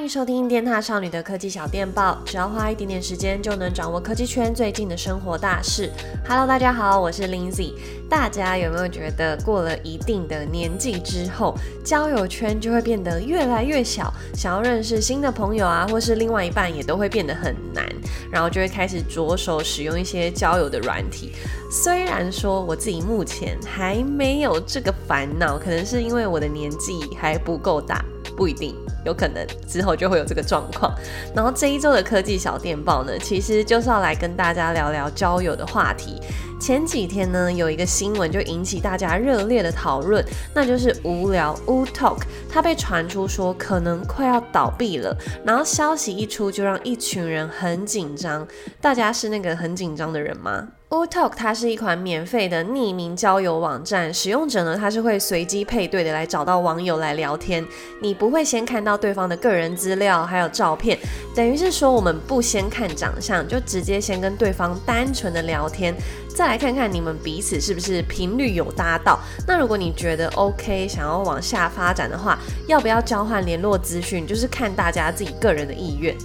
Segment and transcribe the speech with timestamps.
[0.00, 5.92] 欢迎收听电獭少女的科技小电报，只要花一点点时间就能掌握科技圈最近的生活大事。
[6.26, 7.74] Hello，大家好，我是 Lindsay。
[8.08, 11.54] 大家有没有觉得过了一定的年纪之后，
[11.84, 17.86] 交友圈就会变得越来越小，想要认识新的朋友啊，或是另外一半也都会变得很难，
[18.32, 21.32] 然后就会开始着手使用一些交友的软体。
[21.70, 28.02] 虽然说我自己目前还没有这个烦恼，可能是因为我的年纪还不够大，
[28.40, 28.74] 不一定。
[29.04, 30.90] 有可能之后就会有这个状况。
[31.34, 36.18] 然后这一周的科技小电报呢，其实就是要来跟大家聊聊交友的话题。
[36.58, 45.14] 前几天呢，有一个新闻就引起大家热烈的讨论，那就是无聊屋 Talk，它被传出说可能快要倒闭了。
[45.44, 48.48] 然后消息一出，就让一群人很紧张。
[48.80, 57.64] 大家是那个很紧张的人吗？Wootalk 它是一款免费的匿名交友网站，使用者呢，他是会随机配对的来找到网友来聊天，
[58.02, 60.98] 你不会先看到对方的个人资料还有照片，
[61.32, 65.94] 等于是说我们不先看长相，就直接先跟对方单纯的聊天，
[66.28, 69.16] 再来看看你们彼此是不是频率有搭到。
[69.46, 76.16] 那如果你觉得 OK，想要往下发展的话，要不要交换联络资讯，就是看大家自己个人的意愿。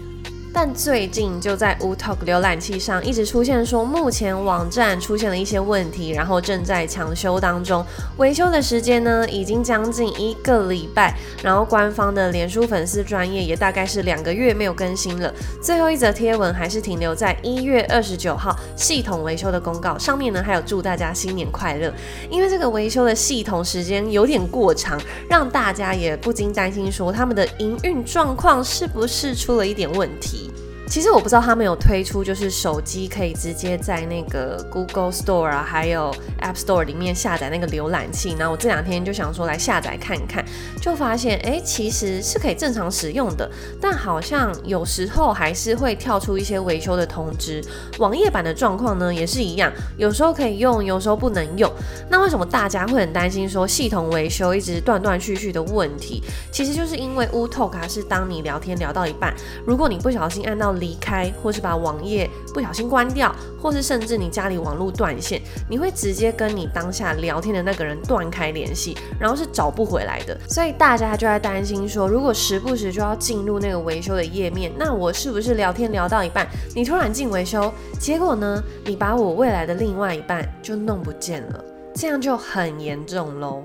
[0.57, 7.85] 但最近就在 Wotalk 浏览器上一直出现说，目前网站出现了一些问题，然后正在抢修当中。
[8.15, 15.29] 维修的时间呢，已经将近一个礼拜，然后官方的脸书粉丝专业也大概是两个月没有更新了。
[15.61, 21.93] 最后一则贴文还是停留在一月二十九号系统维修的公告上面呢，还有祝大家新年快乐。
[22.29, 24.97] 因为这个维修的系统时间有点过长，
[25.29, 30.44] 让大家也不禁担心说，他们的营运状况是不是出了一点问题。
[30.87, 38.35] 其实我不知道他们有推出，就是手机可以直接在那个 Google Store 啊，还有 App Store 里面下载那个浏览器。
[38.37, 40.45] 然后我这两天就想说来下载看看，
[40.79, 43.49] 就发现哎，其实是可以正常使用的，
[43.81, 47.61] 但好像有时候还是会跳出一些维修的通知。
[47.97, 51.69] 网页版的状况呢也是一样，有时候可以用，有时候不能用。
[52.09, 56.23] 那为什么大家会很担心说系统维修一直断断续续的问题？
[56.51, 59.33] 其实就是因为 Wootalk 啊，是当你聊天聊到一半，
[59.65, 70.37] 如果你不小心按到离开，或是把网页不小心关掉，或是甚至你家里网络断线，你会直接跟你当下聊天的那个人断开联系，然后是找不回来的。
[70.47, 81.63] 所以大家就在担心说，如果时不时就要进入那个维修的页面，那我是不是聊天聊到一半，你突然进维修，结果呢，你把我未来的另外一半就弄不见了，
[81.95, 83.63] 这样就很严重喽。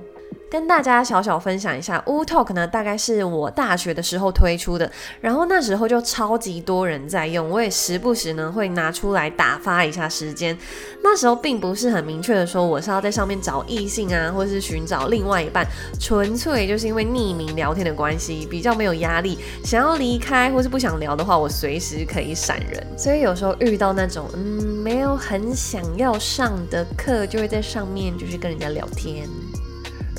[0.51, 4.91] 跟大家小小分享一下，U Talk 呢，大概是我大学的时候推出的，
[5.21, 10.59] 然后那时候就超级多人在用，我也时不时呢会拿出来打发一下时间。
[11.05, 15.65] 那时候并不是很明确的说我是要在上面找异性啊，或是寻找另外一半，
[16.01, 19.39] 纯粹就是因为匿名聊天的关系，比较没有压力。
[19.65, 22.85] 想要离开或是不想聊的话，我随时可以闪人。
[22.99, 24.43] 所以有时候遇到那种嗯
[24.83, 29.29] 没有很想要上的课，就会在上面就是跟人家聊天。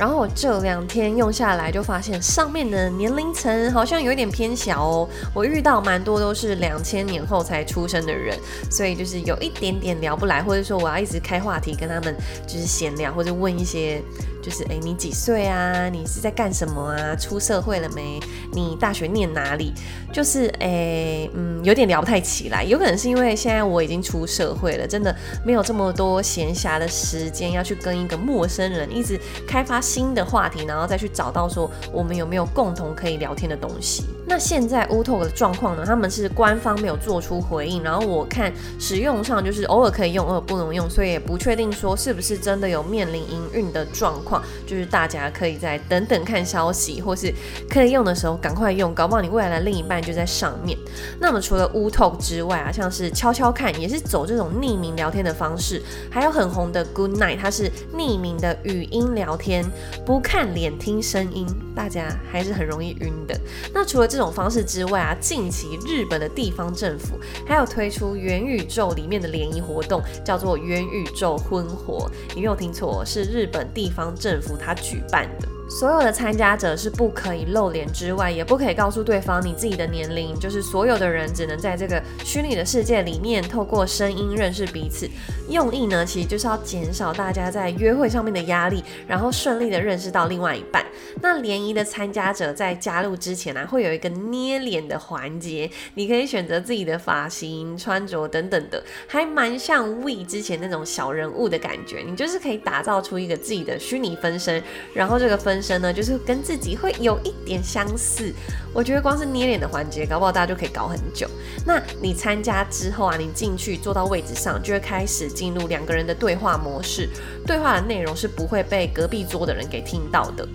[0.01, 5.07] 然后我这两天用下来，就发现上面的年龄层好像有一点偏小哦。
[5.31, 8.35] 我遇到蛮多都是两千年后才出生的人，
[8.67, 12.15] 所以就是有一点点聊不来，或者说我要一直开话题跟他们
[12.47, 14.01] 就是闲聊，或者问一些。
[14.41, 15.87] 就是哎，你几岁啊？
[15.89, 17.15] 你是在干什么啊？
[17.15, 18.19] 出社会了没？
[18.53, 19.73] 你大学念哪里？
[20.11, 22.63] 就是哎，嗯，有点聊不太起来。
[22.63, 25.15] 有可能是因为现在我已经出社会了，真的
[25.45, 34.03] 没有这么多闲暇的时间要去跟一个陌生人一直开发新的话题，然后再去找到说我们有没有共同可以聊天的东西。
[34.27, 35.83] 那现在 Wootalk 的状况呢？
[35.85, 44.30] 他们是官方没有做出回应，然后我看使用上就是偶尔可以用，偶尔不能用，所以也不确定说是不是真的有面临营运的状况。
[44.67, 47.33] 就是大家可以再等等看消息，或是
[47.67, 50.77] 可以用的时候赶快用，搞不好你未来的另一半就在上面。
[51.19, 55.81] 那么除了 Wootalk 之外啊，像是悄悄看也是走这种匿名聊天的方式，
[56.11, 59.65] 还有很红的 Good Night，它是匿名的语音聊天，
[60.05, 63.39] 不看脸听声音，大家还是很容易晕的。
[63.73, 72.09] 那除了这种方式之外啊，近期日本的地方政府还有推出元宇宙里面的联谊活动，叫做元宇宙婚活。
[72.35, 75.50] 你没有听错，是日本地方政府他举办的。
[75.79, 85.09] 所有的参加者是不可以露脸之外，也不可以告诉对方你自己的年龄，就是所有的人只能在这个虚拟的世界里面透过声音认识彼此。
[85.49, 90.85] 用意呢，其实就是要减少大家在约会上面的压力，然后顺利的认识到另外一半。
[91.21, 102.03] 那联谊的参加者在加入之前呢、啊，会有一个捏脸的环节，你可以选择自己的发型、穿着等等的，还蛮像 We 之前那种小人物的感觉。
[102.05, 104.61] 你就是可以打造出一个自己的虚拟分身，
[104.93, 105.60] 然后这个分。
[105.61, 108.33] 生呢，就是跟自己会有一点相似。
[108.73, 111.27] 我觉得光是捏脸的环节，搞不好大家就可以搞很久。
[111.65, 117.09] 那你参加之后啊，你进去坐到位置上，就会开始进入两个人的对话模式。
[117.45, 120.47] 对话的内容是不会被隔壁桌的人给听到的。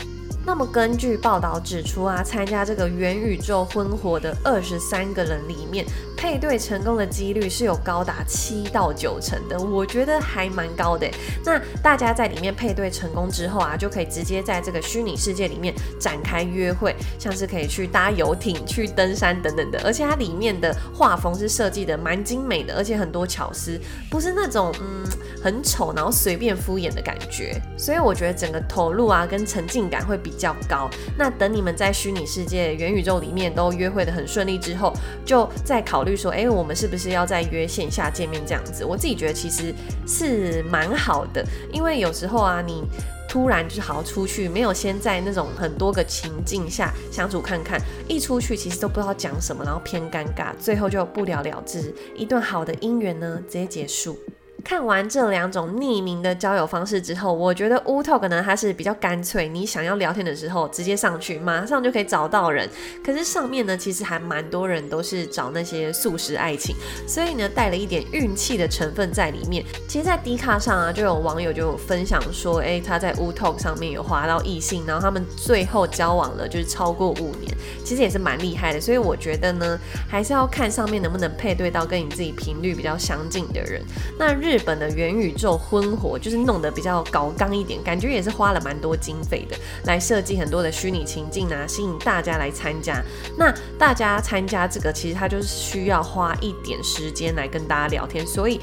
[0.47, 5.85] 那么根据报道指出啊，参加这个元宇宙婚活的二十三个人里面，
[6.17, 11.11] 配对成功的几率是有高达七到九成的，我觉得还蛮高的。
[11.45, 19.81] 那大家在里面配对成功之后啊，就可以直接在这个虚拟世界里面展开约会，像是可以去搭游艇、去登山等等的。
[19.85, 23.77] 而且它里面的画风是设计的蛮精美的，而且很多巧思，
[24.09, 25.05] 不是那种嗯
[25.43, 27.61] 很丑然后随便敷衍的感觉。
[27.77, 30.89] 所以我觉得整个投入啊跟沉浸感会比较高。
[31.19, 34.93] 那等你们在虚拟世界、元宇宙里面都约会得很顺利之后，
[35.25, 38.85] 就再考虑说，哎、我们是不是要再约线下见面这样子？
[38.85, 39.75] 我自己觉得其实
[40.07, 42.85] 是蛮好的，因为有时候啊，你
[43.29, 54.19] 突然就是好好出去，没有先在那种很多个情境下相处看看，一出去其实都不知道讲什么，然后偏尴尬，最后就不了了之，一段好的姻缘呢直接结束。
[54.67, 62.69] 看完这两种匿名的交友方式之后，我觉得 Wootalk 呢，它是比较干脆，你想要聊天的时候直接上去，马上就可以找到人。
[63.05, 66.75] 可是上面呢，其实还蛮多人都是找那些速食爱情，
[67.07, 69.65] 所以呢，带了一点运气的成分在里面。
[69.87, 78.81] 其实，在 D 卡上啊，就有网友就分享说，哎，他在 Wootalk 上面有滑到异性，然后他们最后交往了，就是超过五年，其实也是蛮厉害的。
[78.81, 79.79] 所以我觉得呢，
[80.09, 83.81] 还是要看上面能不能配对到跟你自己频率比较相近的人。
[84.19, 93.03] 那日日本的元宇宙婚活就是弄得比较高刚一点，感觉也是花了蛮多经费的，来设计很多的虚拟情境啊，吸引大家来参加。
[93.37, 98.59] 那大家参加这个，其实他就是需要花一点时间来跟大家聊天，所以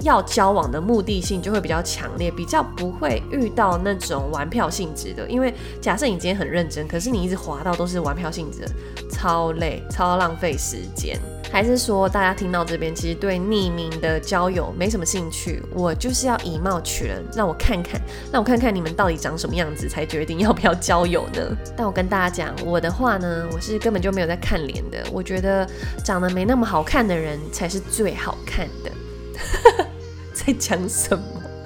[0.00, 5.28] 要交往的目的性就会比较强烈，比较不会遇到那种玩票性质的。
[5.28, 8.68] 因为假设你今天很认真，可是你一直滑到都是玩票性质的，
[9.10, 11.20] 超累，超浪费时间。
[11.54, 15.62] 还是说，大家听到这边，其实对匿名的交友没什么兴趣。
[15.72, 18.00] 我就是要以貌取人，让我看看，
[18.32, 21.56] 让我看看你们到底长什么样子，才决定要不要交友呢？
[21.76, 24.98] 但我跟大家讲，我的话呢，我是根本就没有在看脸的。
[25.12, 25.64] 我觉得
[26.04, 28.90] 长得没那么好看的人才是最好看的。
[30.34, 31.24] 在讲什么？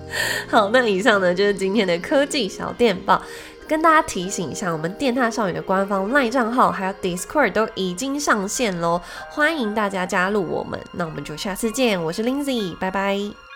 [0.48, 3.22] 好，那以上呢就是今天的科技小电报。
[3.68, 10.80] 跟大家提醒一下，我们电塔少女的官方 LINE 账号还有 Discord 都已经上线喽，欢迎大家加入我们。
[10.92, 13.47] 那我们就下次见，我是 Lindsay，拜拜。